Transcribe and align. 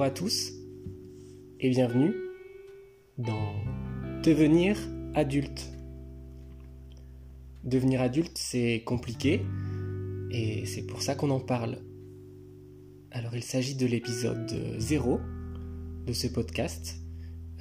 Bonjour 0.00 0.12
à 0.12 0.16
tous 0.16 0.52
et 1.60 1.68
bienvenue 1.68 2.14
dans 3.18 3.52
Devenir 4.22 4.78
adulte. 5.14 5.68
Devenir 7.64 8.00
adulte, 8.00 8.38
c'est 8.38 8.80
compliqué 8.86 9.42
et 10.30 10.64
c'est 10.64 10.86
pour 10.86 11.02
ça 11.02 11.16
qu'on 11.16 11.28
en 11.28 11.38
parle. 11.38 11.80
Alors 13.10 13.36
il 13.36 13.42
s'agit 13.42 13.74
de 13.74 13.84
l'épisode 13.84 14.50
0 14.78 15.20
de 16.06 16.14
ce 16.14 16.28
podcast, 16.28 16.96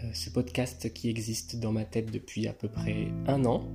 euh, 0.01 0.09
ce 0.13 0.29
podcast 0.29 0.93
qui 0.93 1.09
existe 1.09 1.57
dans 1.57 1.73
ma 1.73 1.83
tête 1.83 2.09
depuis 2.09 2.47
à 2.47 2.53
peu 2.53 2.69
près 2.69 3.09
un 3.27 3.43
an. 3.43 3.67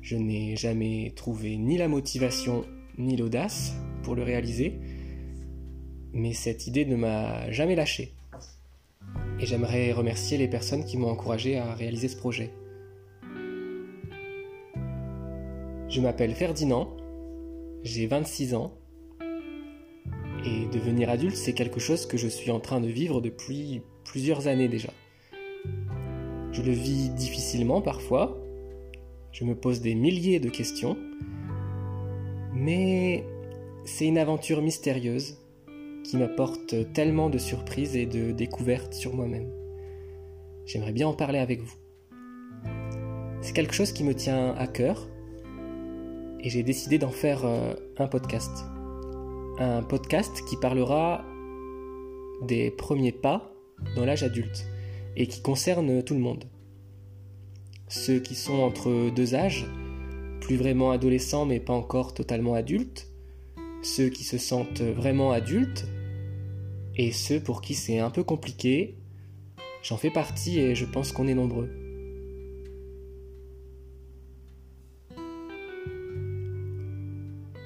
Je 0.00 0.16
n'ai 0.16 0.56
jamais 0.56 1.12
trouvé 1.14 1.56
ni 1.58 1.78
la 1.78 1.86
motivation 1.86 2.64
ni 2.98 3.16
l'audace 3.16 3.72
pour 4.02 4.16
le 4.16 4.24
réaliser 4.24 4.80
mais 6.12 6.32
cette 6.32 6.66
idée 6.66 6.84
ne 6.84 6.96
m'a 6.96 7.50
jamais 7.50 7.74
lâché. 7.74 8.12
Et 9.40 9.46
j'aimerais 9.46 9.92
remercier 9.92 10.38
les 10.38 10.48
personnes 10.48 10.84
qui 10.84 10.96
m'ont 10.96 11.10
encouragé 11.10 11.58
à 11.58 11.74
réaliser 11.74 12.08
ce 12.08 12.16
projet. 12.16 12.50
Je 15.88 16.00
m'appelle 16.00 16.34
Ferdinand, 16.34 16.96
j'ai 17.82 18.06
26 18.06 18.54
ans, 18.54 18.72
et 20.44 20.66
devenir 20.72 21.10
adulte, 21.10 21.36
c'est 21.36 21.52
quelque 21.52 21.80
chose 21.80 22.06
que 22.06 22.16
je 22.16 22.28
suis 22.28 22.50
en 22.50 22.60
train 22.60 22.80
de 22.80 22.88
vivre 22.88 23.20
depuis 23.20 23.82
plusieurs 24.04 24.48
années 24.48 24.68
déjà. 24.68 24.90
Je 26.52 26.62
le 26.62 26.72
vis 26.72 27.10
difficilement 27.10 27.80
parfois, 27.80 28.38
je 29.32 29.44
me 29.44 29.54
pose 29.54 29.80
des 29.80 29.94
milliers 29.94 30.40
de 30.40 30.48
questions, 30.48 30.96
mais 32.54 33.24
c'est 33.84 34.06
une 34.06 34.18
aventure 34.18 34.62
mystérieuse 34.62 35.41
qui 36.04 36.16
m'apporte 36.16 36.92
tellement 36.92 37.30
de 37.30 37.38
surprises 37.38 37.96
et 37.96 38.06
de 38.06 38.32
découvertes 38.32 38.94
sur 38.94 39.14
moi-même. 39.14 39.50
J'aimerais 40.66 40.92
bien 40.92 41.08
en 41.08 41.14
parler 41.14 41.38
avec 41.38 41.60
vous. 41.60 41.74
C'est 43.40 43.52
quelque 43.52 43.74
chose 43.74 43.92
qui 43.92 44.04
me 44.04 44.14
tient 44.14 44.54
à 44.54 44.66
cœur 44.66 45.08
et 46.40 46.50
j'ai 46.50 46.62
décidé 46.62 46.98
d'en 46.98 47.10
faire 47.10 47.44
euh, 47.44 47.74
un 47.98 48.06
podcast. 48.06 48.64
Un 49.58 49.82
podcast 49.82 50.42
qui 50.48 50.56
parlera 50.56 51.24
des 52.46 52.70
premiers 52.70 53.12
pas 53.12 53.52
dans 53.96 54.04
l'âge 54.04 54.22
adulte 54.22 54.66
et 55.16 55.26
qui 55.26 55.42
concerne 55.42 56.02
tout 56.02 56.14
le 56.14 56.20
monde. 56.20 56.44
Ceux 57.88 58.18
qui 58.18 58.34
sont 58.34 58.60
entre 58.60 59.10
deux 59.10 59.34
âges, 59.34 59.66
plus 60.40 60.56
vraiment 60.56 60.90
adolescents 60.90 61.44
mais 61.44 61.60
pas 61.60 61.74
encore 61.74 62.14
totalement 62.14 62.54
adultes, 62.54 63.11
ceux 63.82 64.08
qui 64.08 64.24
se 64.24 64.38
sentent 64.38 64.80
vraiment 64.80 65.32
adultes 65.32 65.86
et 66.96 67.10
ceux 67.10 67.40
pour 67.40 67.60
qui 67.60 67.74
c'est 67.74 67.98
un 67.98 68.10
peu 68.10 68.22
compliqué. 68.22 68.96
J'en 69.82 69.96
fais 69.96 70.10
partie 70.10 70.58
et 70.58 70.74
je 70.74 70.84
pense 70.84 71.12
qu'on 71.12 71.26
est 71.26 71.34
nombreux. 71.34 71.70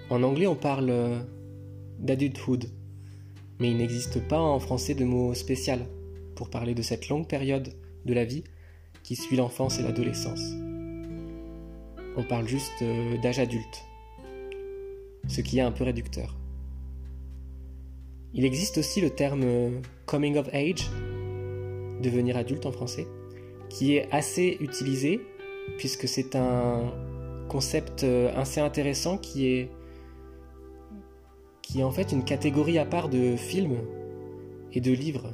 En 0.09 0.23
anglais, 0.23 0.47
on 0.47 0.55
parle 0.55 1.27
d'adulthood, 1.99 2.71
mais 3.59 3.71
il 3.71 3.77
n'existe 3.77 4.27
pas 4.27 4.39
en 4.39 4.61
français 4.61 4.95
de 4.95 5.05
mot 5.05 5.35
spécial 5.35 5.81
pour 6.37 6.49
parler 6.49 6.75
de 6.75 6.83
cette 6.83 7.09
longue 7.09 7.27
période 7.27 7.75
de 8.05 8.15
la 8.15 8.25
vie 8.25 8.45
qui 9.03 9.17
suit 9.17 9.37
l'enfance 9.37 9.79
et 9.79 9.83
l'adolescence. 9.83 10.53
On 12.17 12.23
parle 12.23 12.47
juste 12.47 12.83
d'âge 13.23 13.41
adulte 13.41 13.85
ce 15.29 15.41
qui 15.41 15.59
est 15.59 15.63
un 15.63 15.73
peu 15.73 15.85
réducteur. 15.85 16.37
Il 18.35 18.45
existe 18.45 18.79
aussi 18.79 19.01
le 19.01 19.11
terme 19.11 19.81
coming 20.05 20.37
of 20.37 20.49
age, 20.53 20.91
devenir 22.03 22.37
adulte 22.37 22.67
en 22.67 22.73
français, 22.73 23.07
qui 23.69 23.97
est 23.97 24.09
assez 24.13 24.57
utilisé 24.61 25.21
puisque 25.79 26.07
c'est 26.07 26.37
un 26.37 26.93
concept 27.49 28.05
assez 28.35 28.61
intéressant 28.61 29.19
qui 29.19 29.47
est 29.47 29.71
qui 31.63 31.81
est 31.81 31.85
en 31.85 31.91
fait 31.91 32.13
une 32.13 32.25
catégorie 32.25 32.79
à 32.79 32.85
part 32.85 33.09
de 33.09 33.35
films 33.35 33.79
et 34.73 34.81
de 34.81 34.93
livres 34.93 35.33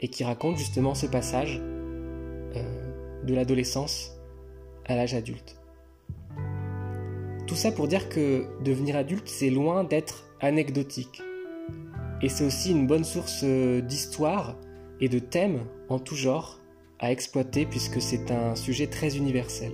et 0.00 0.08
qui 0.08 0.24
raconte 0.24 0.56
justement 0.56 0.94
ce 0.94 1.06
passage 1.06 1.60
euh, 1.60 3.22
de 3.24 3.34
l'adolescence 3.34 4.18
à 4.86 4.96
l'âge 4.96 5.14
adulte. 5.14 5.59
Tout 7.50 7.56
ça 7.56 7.72
pour 7.72 7.88
dire 7.88 8.08
que 8.08 8.46
devenir 8.62 8.94
adulte, 8.94 9.26
c'est 9.26 9.50
loin 9.50 9.82
d'être 9.82 10.24
anecdotique. 10.38 11.20
Et 12.22 12.28
c'est 12.28 12.44
aussi 12.44 12.70
une 12.70 12.86
bonne 12.86 13.02
source 13.02 13.42
d'histoire 13.42 14.56
et 15.00 15.08
de 15.08 15.18
thèmes 15.18 15.66
en 15.88 15.98
tout 15.98 16.14
genre 16.14 16.60
à 17.00 17.10
exploiter 17.10 17.66
puisque 17.66 18.00
c'est 18.00 18.30
un 18.30 18.54
sujet 18.54 18.86
très 18.86 19.16
universel. 19.16 19.72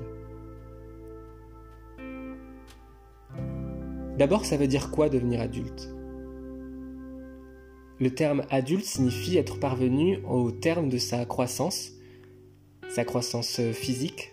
D'abord, 4.17 4.47
ça 4.47 4.57
veut 4.57 4.69
dire 4.69 4.91
quoi 4.91 5.11
devenir 5.11 5.43
adulte? 5.43 5.91
Le 8.01 8.09
terme 8.09 8.41
adulte 8.49 8.87
signifie 8.87 9.37
être 9.37 9.61
parvenu 9.61 10.21
au 10.27 10.51
terme 10.51 10.89
de 10.89 10.97
sa 10.97 11.27
croissance, 11.27 11.93
sa 12.89 13.05
croissance 13.05 13.61
physique, 13.73 14.33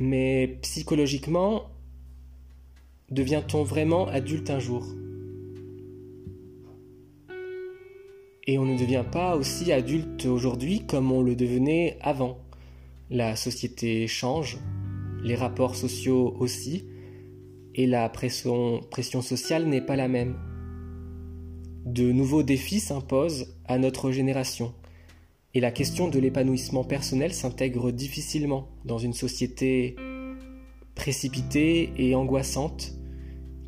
mais 0.00 0.58
psychologiquement, 0.62 1.66
devient-on 3.10 3.62
vraiment 3.62 4.08
adulte 4.08 4.48
un 4.48 4.58
jour? 4.58 4.86
Et 8.46 8.58
on 8.58 8.64
ne 8.64 8.78
devient 8.78 9.04
pas 9.12 9.36
aussi 9.36 9.70
adulte 9.72 10.24
aujourd'hui 10.24 10.86
comme 10.86 11.12
on 11.12 11.22
le 11.22 11.36
devenait 11.36 11.98
avant. 12.00 12.38
La 13.10 13.36
société 13.36 14.06
change, 14.06 14.58
les 15.22 15.34
rapports 15.34 15.76
sociaux 15.76 16.34
aussi, 16.40 16.84
et 17.74 17.86
la 17.86 18.08
pression, 18.08 18.80
sociale 19.20 19.66
n'est 19.66 19.84
pas 19.84 19.96
la 19.96 20.08
même. 20.08 20.36
De 21.84 22.10
nouveaux 22.10 22.42
défis 22.42 22.80
s'imposent 22.80 23.54
à 23.66 23.78
notre 23.78 24.10
génération 24.10 24.72
et 25.54 25.60
la 25.60 25.72
question 25.72 26.08
de 26.08 26.18
l'épanouissement 26.18 26.84
personnel 26.84 27.32
s'intègre 27.32 27.90
difficilement 27.90 28.68
dans 28.84 28.98
une 28.98 29.12
société 29.12 29.96
précipitée 30.94 31.92
et 31.96 32.14
angoissante 32.14 32.92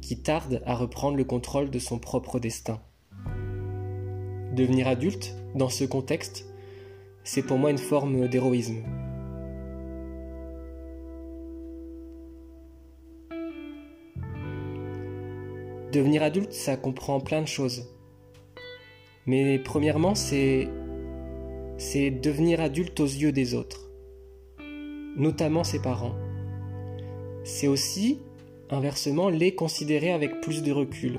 qui 0.00 0.20
tarde 0.20 0.62
à 0.64 0.74
reprendre 0.74 1.16
le 1.16 1.24
contrôle 1.24 1.70
de 1.70 1.78
son 1.78 1.98
propre 1.98 2.38
destin. 2.38 2.80
Devenir 4.54 4.86
adulte, 4.86 5.34
dans 5.54 5.68
ce 5.68 5.84
contexte, 5.84 6.46
c'est 7.24 7.42
pour 7.42 7.58
moi 7.58 7.70
une 7.70 7.78
forme 7.78 8.28
d'héroïsme. 8.28 8.82
Devenir 15.92 16.22
adulte, 16.22 16.52
ça 16.52 16.76
comprend 16.76 17.20
plein 17.20 17.42
de 17.42 17.46
choses. 17.46 17.88
Mais 19.26 19.58
premièrement, 19.58 20.14
c'est 20.14 20.68
c'est 21.82 22.12
devenir 22.12 22.60
adulte 22.60 23.00
aux 23.00 23.06
yeux 23.06 23.32
des 23.32 23.54
autres, 23.54 23.90
notamment 25.16 25.64
ses 25.64 25.82
parents. 25.82 26.14
C'est 27.42 27.66
aussi, 27.66 28.20
inversement, 28.70 29.28
les 29.28 29.56
considérer 29.56 30.12
avec 30.12 30.40
plus 30.40 30.62
de 30.62 30.70
recul, 30.70 31.18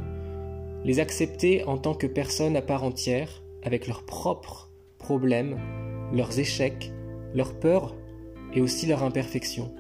les 0.85 1.01
accepter 1.01 1.66
en 1.66 1.78
tant 1.78 1.94
que 1.94 2.07
personnes 2.07 2.56
à 2.56 2.62
part 2.62 2.85
entière, 2.85 3.44
avec 3.62 3.88
leurs 3.88 4.06
propres 4.06 4.72
problèmes, 5.00 5.60
leurs 6.13 6.39
échecs, 6.39 6.94
leurs 7.36 7.59
peurs 7.59 7.94
et 8.54 8.62
aussi 8.62 8.86
leurs 8.86 9.04
imperfections. 9.04 9.75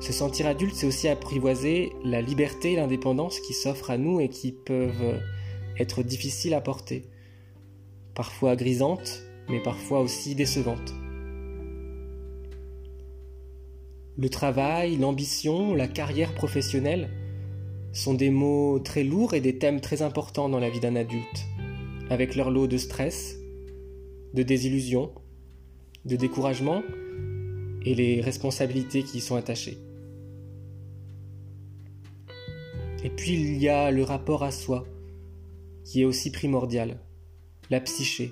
Se 0.00 0.12
sentir 0.12 0.48
adulte, 0.48 0.74
c'est 0.74 0.88
aussi 0.88 1.06
apprivoiser 1.06 1.92
la 2.04 2.20
liberté 2.20 2.72
et 2.72 2.76
l'indépendance 2.76 3.38
qui 3.38 3.54
s'offrent 3.54 3.92
à 3.92 3.98
nous 3.98 4.18
et 4.18 4.28
qui 4.28 4.50
peuvent 4.50 5.20
être 5.78 6.02
difficiles 6.02 6.54
à 6.54 6.60
porter 6.60 7.04
parfois 8.14 8.56
grisante, 8.56 9.22
mais 9.48 9.60
parfois 9.62 10.00
aussi 10.00 10.34
décevante. 10.34 10.94
Le 14.16 14.28
travail, 14.28 14.96
l'ambition, 14.96 15.74
la 15.74 15.88
carrière 15.88 16.34
professionnelle 16.34 17.10
sont 17.92 18.14
des 18.14 18.30
mots 18.30 18.78
très 18.78 19.02
lourds 19.02 19.34
et 19.34 19.40
des 19.40 19.58
thèmes 19.58 19.80
très 19.80 20.02
importants 20.02 20.48
dans 20.48 20.60
la 20.60 20.70
vie 20.70 20.80
d'un 20.80 20.96
adulte, 20.96 21.46
avec 22.10 22.36
leur 22.36 22.50
lot 22.50 22.68
de 22.68 22.76
stress, 22.76 23.36
de 24.32 24.42
désillusion, 24.42 25.12
de 26.04 26.16
découragement 26.16 26.82
et 27.84 27.94
les 27.94 28.20
responsabilités 28.20 29.02
qui 29.02 29.18
y 29.18 29.20
sont 29.20 29.36
attachées. 29.36 29.78
Et 33.02 33.10
puis 33.10 33.34
il 33.34 33.58
y 33.58 33.68
a 33.68 33.90
le 33.90 34.02
rapport 34.02 34.44
à 34.44 34.50
soi, 34.50 34.84
qui 35.84 36.02
est 36.02 36.04
aussi 36.04 36.30
primordial 36.30 37.00
la 37.70 37.80
psyché, 37.80 38.30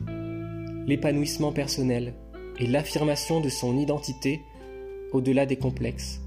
l'épanouissement 0.87 1.52
personnel 1.52 2.14
et 2.58 2.67
l'affirmation 2.67 3.40
de 3.40 3.49
son 3.49 3.79
identité 3.79 4.40
au-delà 5.12 5.46
des 5.46 5.56
complexes. 5.56 6.20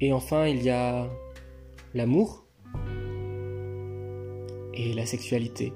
Et 0.00 0.12
enfin, 0.12 0.46
il 0.46 0.62
y 0.62 0.70
a 0.70 1.08
l'amour, 1.94 2.46
et 4.74 4.92
la 4.94 5.06
sexualité, 5.06 5.72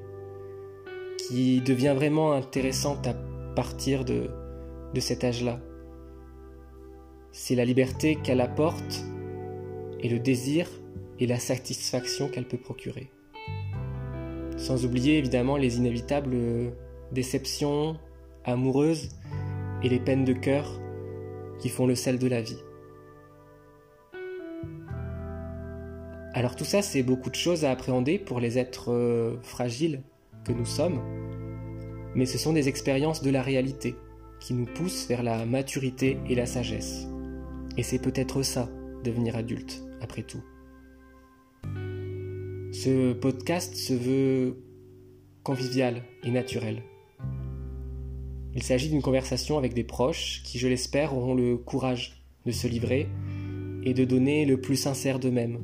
qui 1.19 1.61
devient 1.61 1.93
vraiment 1.95 2.33
intéressante 2.33 3.07
à 3.07 3.15
partir 3.55 4.05
de, 4.05 4.31
cet 4.99 5.25
âge-là. 5.25 5.61
C'est 7.33 7.55
la 7.55 7.65
liberté 7.65 8.17
qu'elle 8.17 8.41
apporte 8.41 9.05
et 10.01 10.09
le 10.09 10.21
désir 10.21 10.69
et 11.19 11.27
la 11.27 11.39
satisfaction 11.39 12.29
qu'elle 12.29 12.47
peut 12.47 12.59
procurer. 12.59 13.11
Sans 14.57 14.85
oublier 14.85 15.19
évidemment 15.19 15.57
les 15.57 15.77
inévitables 15.79 16.37
déceptions 17.13 17.97
amoureuses 18.45 19.09
et 19.83 19.89
les 19.89 20.01
peines 20.01 20.25
de 20.25 20.33
cœur 20.33 20.81
qui 21.59 21.69
font 21.69 21.87
le 21.87 21.95
sel 21.95 22.19
de 22.19 22.27
la 22.27 22.41
vie. 22.41 22.59
Alors 26.35 26.57
tout 26.57 26.65
ça, 26.65 26.83
c'est 26.83 27.05
beaucoup 27.05 27.31
de 27.31 27.37
choses 27.37 27.65
à 27.65 27.71
appréhender 27.71 28.19
pour 28.19 28.41
les 28.41 28.59
êtres 28.59 28.91
euh, 28.91 29.37
fragiles 29.43 30.03
que 30.45 30.53
nous 30.53 30.65
sommes, 30.65 31.01
mais 32.15 32.27
ce 32.27 32.39
sont 32.39 32.53
des 32.53 32.69
expériences 32.69 33.23
de 33.23 33.31
la 33.31 33.41
réalité 33.41 33.95
qui 34.41 34.53
nous 34.53 34.67
poussent 34.67 35.07
vers 35.09 35.23
la 35.23 35.47
maturité 35.47 36.19
et 36.29 36.35
la 36.35 36.47
sagesse. 36.47 37.07
Et 37.77 37.83
c'est 37.83 38.01
peut-être 38.01 38.43
ça, 38.43 38.69
devenir 39.05 39.37
adulte, 39.37 39.85
après 40.01 40.23
tout. 40.23 40.43
Ce 42.85 43.15
podcast 43.15 43.77
se 43.77 43.95
veut 43.95 44.63
convivial 45.43 46.03
et 46.23 46.31
naturel. 46.31 46.83
Il 48.55 48.63
s'agit 48.63 48.91
d'une 48.91 49.01
conversation 49.01 49.57
avec 49.57 49.73
des 49.73 49.85
proches 49.85 50.43
qui, 50.45 50.59
je 50.59 50.69
l'espère, 50.69 51.17
auront 51.17 51.35
le 51.35 51.57
courage 51.57 52.27
de 52.45 52.51
se 52.51 52.69
livrer 52.69 53.09
et 53.85 53.95
de 53.95 54.05
donner 54.05 54.45
le 54.45 54.61
plus 54.61 54.77
sincère 54.77 55.19
d'eux-mêmes. 55.19 55.63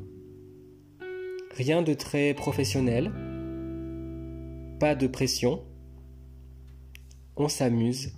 Rien 1.51 1.83
de 1.83 1.93
très 1.93 2.33
professionnel, 2.33 3.11
pas 4.79 4.95
de 4.95 5.05
pression, 5.05 5.61
on 7.35 7.49
s'amuse 7.49 8.13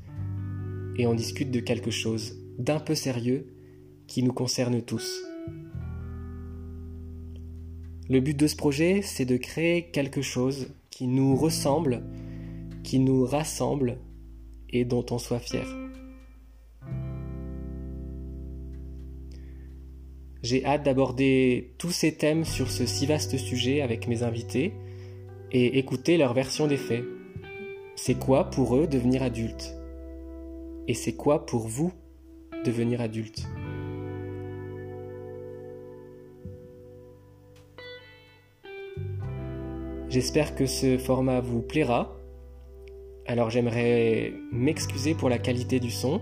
et 0.97 1.07
on 1.07 1.13
discute 1.13 1.51
de 1.51 1.59
quelque 1.59 1.91
chose 1.91 2.37
d'un 2.57 2.79
peu 2.79 2.95
sérieux 2.95 3.53
qui 4.07 4.23
nous 4.23 4.31
concerne 4.31 4.81
tous. 4.81 5.32
Le 8.13 8.19
but 8.19 8.37
de 8.37 8.45
ce 8.45 8.55
projet, 8.55 9.01
c'est 9.01 9.25
de 9.25 9.37
créer 9.37 9.89
quelque 9.89 10.21
chose 10.21 10.67
qui 10.91 11.07
nous 11.07 11.35
ressemble, 11.35 12.03
qui 12.83 12.99
nous 12.99 13.25
rassemble 13.25 13.97
et 14.69 14.85
dont 14.85 15.03
on 15.09 15.17
soit 15.17 15.39
fier. 15.39 15.65
J'ai 20.43 20.63
hâte 20.63 20.83
d'aborder 20.83 21.73
tous 21.79 21.89
ces 21.89 22.13
thèmes 22.13 22.45
sur 22.45 22.69
ce 22.69 22.85
si 22.85 23.07
vaste 23.07 23.35
sujet 23.35 23.81
avec 23.81 24.07
mes 24.07 24.21
invités 24.21 24.73
et 25.51 25.79
écouter 25.79 26.17
leur 26.17 26.35
version 26.35 26.67
des 26.67 26.77
faits. 26.77 27.05
C'est 27.95 28.19
quoi 28.19 28.51
pour 28.51 28.75
eux 28.75 28.85
devenir 28.85 29.23
adulte 29.23 29.75
Et 30.87 30.93
c'est 30.93 31.15
quoi 31.15 31.47
pour 31.47 31.67
vous 31.67 31.91
devenir 32.63 33.01
adulte? 33.01 33.47
J'espère 40.13 40.53
que 40.53 40.67
ce 40.67 40.99
format 40.99 41.39
vous 41.39 41.63
plaira. 41.63 42.15
Alors 43.25 43.49
j'aimerais 43.49 44.31
m'excuser 44.51 45.15
pour 45.15 45.27
la 45.27 45.39
qualité 45.39 45.79
du 45.79 45.89
son. 45.89 46.21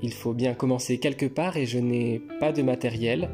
Il 0.00 0.14
faut 0.14 0.32
bien 0.32 0.54
commencer 0.54 0.96
quelque 0.96 1.26
part 1.26 1.58
et 1.58 1.66
je 1.66 1.78
n'ai 1.78 2.22
pas 2.40 2.52
de 2.52 2.62
matériel. 2.62 3.28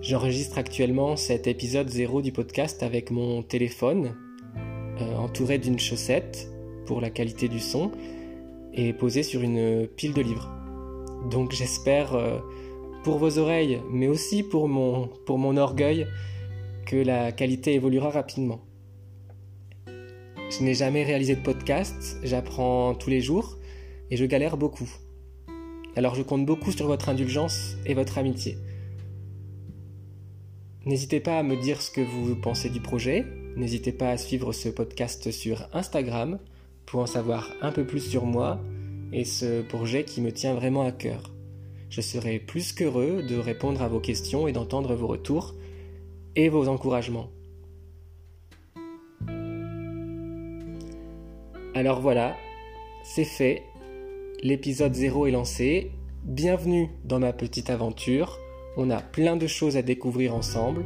J'enregistre 0.00 0.56
actuellement 0.56 1.16
cet 1.16 1.46
épisode 1.48 1.90
0 1.90 2.22
du 2.22 2.32
podcast 2.32 2.82
avec 2.82 3.10
mon 3.10 3.42
téléphone, 3.42 4.16
euh, 5.02 5.16
entouré 5.16 5.58
d'une 5.58 5.78
chaussette 5.78 6.50
pour 6.86 7.02
la 7.02 7.10
qualité 7.10 7.48
du 7.48 7.60
son 7.60 7.92
et 8.72 8.94
posé 8.94 9.22
sur 9.22 9.42
une 9.42 9.86
pile 9.86 10.14
de 10.14 10.22
livres. 10.22 10.50
Donc 11.30 11.52
j'espère 11.52 12.14
euh, 12.14 12.38
pour 13.04 13.18
vos 13.18 13.36
oreilles, 13.36 13.82
mais 13.90 14.08
aussi 14.08 14.42
pour 14.42 14.66
mon, 14.66 15.08
pour 15.26 15.36
mon 15.36 15.58
orgueil, 15.58 16.06
que 16.86 16.96
la 16.96 17.32
qualité 17.32 17.74
évoluera 17.74 18.10
rapidement. 18.10 18.60
Je 19.86 20.62
n'ai 20.62 20.74
jamais 20.74 21.02
réalisé 21.02 21.34
de 21.34 21.40
podcast, 21.40 22.18
j'apprends 22.22 22.94
tous 22.94 23.08
les 23.08 23.20
jours 23.20 23.58
et 24.10 24.16
je 24.16 24.24
galère 24.24 24.56
beaucoup. 24.56 24.90
Alors 25.96 26.14
je 26.14 26.22
compte 26.22 26.44
beaucoup 26.44 26.72
sur 26.72 26.86
votre 26.86 27.08
indulgence 27.08 27.76
et 27.86 27.94
votre 27.94 28.18
amitié. 28.18 28.58
N'hésitez 30.84 31.20
pas 31.20 31.38
à 31.38 31.42
me 31.42 31.56
dire 31.56 31.80
ce 31.80 31.90
que 31.90 32.00
vous 32.00 32.34
pensez 32.34 32.68
du 32.68 32.80
projet, 32.80 33.24
n'hésitez 33.56 33.92
pas 33.92 34.10
à 34.10 34.18
suivre 34.18 34.52
ce 34.52 34.68
podcast 34.68 35.30
sur 35.30 35.66
Instagram 35.72 36.38
pour 36.86 37.00
en 37.00 37.06
savoir 37.06 37.50
un 37.62 37.72
peu 37.72 37.86
plus 37.86 38.00
sur 38.00 38.26
moi 38.26 38.60
et 39.12 39.24
ce 39.24 39.62
projet 39.62 40.04
qui 40.04 40.20
me 40.20 40.32
tient 40.32 40.54
vraiment 40.54 40.82
à 40.82 40.92
cœur. 40.92 41.32
Je 41.88 42.00
serai 42.00 42.38
plus 42.38 42.72
qu'heureux 42.72 43.22
de 43.22 43.36
répondre 43.36 43.82
à 43.82 43.88
vos 43.88 44.00
questions 44.00 44.48
et 44.48 44.52
d'entendre 44.52 44.94
vos 44.94 45.06
retours 45.06 45.54
et 46.36 46.48
vos 46.48 46.68
encouragements. 46.68 47.30
Alors 51.74 52.00
voilà, 52.00 52.36
c'est 53.02 53.24
fait. 53.24 53.62
L'épisode 54.42 54.94
0 54.94 55.26
est 55.26 55.30
lancé. 55.30 55.90
Bienvenue 56.24 56.90
dans 57.04 57.18
ma 57.18 57.32
petite 57.32 57.70
aventure. 57.70 58.38
On 58.76 58.90
a 58.90 59.00
plein 59.00 59.36
de 59.36 59.46
choses 59.46 59.76
à 59.76 59.82
découvrir 59.82 60.34
ensemble. 60.34 60.84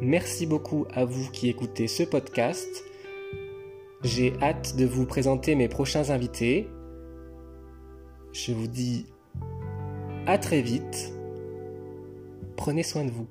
Merci 0.00 0.46
beaucoup 0.46 0.86
à 0.94 1.04
vous 1.04 1.30
qui 1.30 1.48
écoutez 1.48 1.88
ce 1.88 2.02
podcast. 2.02 2.68
J'ai 4.02 4.32
hâte 4.40 4.76
de 4.76 4.86
vous 4.86 5.04
présenter 5.04 5.54
mes 5.54 5.68
prochains 5.68 6.10
invités. 6.10 6.68
Je 8.32 8.52
vous 8.52 8.66
dis 8.66 9.06
à 10.26 10.38
très 10.38 10.62
vite. 10.62 11.12
Prenez 12.56 12.82
soin 12.82 13.04
de 13.04 13.10
vous. 13.10 13.26